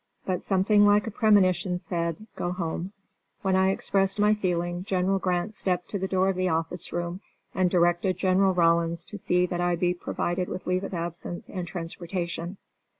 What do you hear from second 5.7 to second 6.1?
to the